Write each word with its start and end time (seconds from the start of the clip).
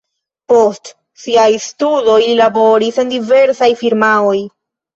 Post 0.53 0.89
siaj 1.25 1.45
studoj 1.67 2.17
li 2.25 2.33
laboris 2.41 2.99
en 3.07 3.15
diversaj 3.15 3.71
firmaoj. 3.87 4.37